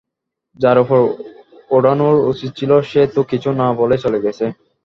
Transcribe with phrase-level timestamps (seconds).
[0.59, 0.99] যার উপর
[1.71, 4.45] উড়ানোর উচিত ছিল সে তো কিছু না বলেই চলে গেছে।